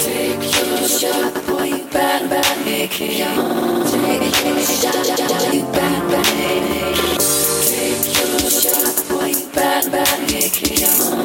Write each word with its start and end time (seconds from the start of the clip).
Take 0.00 0.42
your 0.42 0.88
shot, 0.88 1.34
boy, 1.46 1.64
you 1.64 1.84
better, 1.90 2.28
better 2.28 2.64
make 2.64 3.00
it. 3.00 3.16
Take 3.16 4.44
your 4.44 4.60
shot, 4.62 5.54
you 5.54 5.62
better, 5.72 6.08
better 6.08 6.36
make 6.36 6.70
it. 6.82 7.20
Take 7.68 8.06
your 8.16 8.50
shot, 8.50 9.08
boy, 9.08 9.26
you 9.26 9.46
better, 9.54 9.90
better 9.90 10.22
make. 10.32 11.15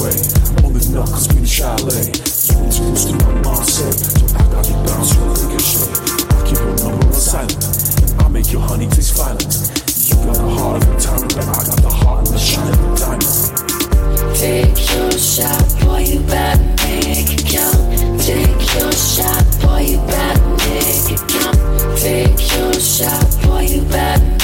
way. 0.00 0.16
All 0.64 0.74
is 0.76 0.90
not 0.90 1.08
cause 1.08 1.28
chalet. 1.48 2.10
You 2.10 2.54
need 2.60 2.72
to 2.72 2.82
listen 2.90 3.18
to 3.18 3.24
my 3.24 3.34
mindset. 3.42 3.94
Don't 4.18 4.34
act 4.40 4.52
like 4.54 4.68
you 4.68 4.78
bounce 4.86 5.14
from 5.14 5.28
a 5.28 5.34
freaking 5.34 5.62
shit. 5.62 5.88
I 6.32 6.40
keep 6.46 6.58
your 6.58 6.76
number 6.82 7.06
on 7.06 7.12
silent. 7.12 8.22
I 8.22 8.28
make 8.28 8.52
your 8.52 8.62
honey 8.62 8.88
taste 8.88 9.16
violent. 9.16 9.54
You 10.08 10.16
got 10.24 10.36
the 10.36 10.48
heart 10.56 10.82
of 10.82 10.88
a 10.88 11.00
diamond, 11.00 11.34
but 11.34 11.48
I 11.48 11.62
got 11.64 11.80
the 11.82 11.90
heart 11.90 12.28
of 12.28 12.34
a 12.34 12.38
shining 12.38 12.94
diamond. 12.94 13.64
Take 14.34 14.76
your 14.92 15.12
shot, 15.12 15.62
boy, 15.80 16.00
you 16.00 16.20
better 16.20 16.62
make 16.84 17.30
it 17.30 17.44
count. 17.46 18.20
Take 18.20 18.74
your 18.74 18.92
shot, 18.92 19.44
boy, 19.62 19.80
you 19.80 19.98
better 20.06 20.48
make 20.64 21.10
it 21.14 21.22
count. 21.28 21.98
Take 21.98 22.38
your 22.52 22.72
shot, 22.74 23.24
boy, 23.42 23.62
you 23.62 23.82
better 23.82 24.43